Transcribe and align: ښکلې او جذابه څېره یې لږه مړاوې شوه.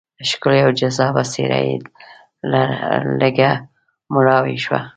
ښکلې 0.29 0.59
او 0.65 0.71
جذابه 0.79 1.23
څېره 1.31 1.59
یې 1.67 1.75
لږه 3.21 3.51
مړاوې 4.13 4.57
شوه. 4.65 4.79